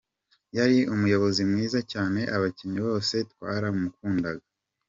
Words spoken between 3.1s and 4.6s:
twaramukundaga.